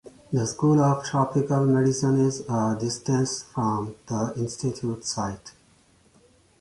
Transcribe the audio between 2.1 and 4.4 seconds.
is a distance from the